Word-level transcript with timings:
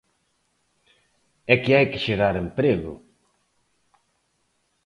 É 1.53 1.55
que 1.61 1.71
hai 1.77 1.85
que 1.91 2.03
xerar 2.05 2.35
emprego. 2.45 2.93